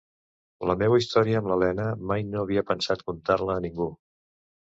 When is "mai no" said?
2.13-2.41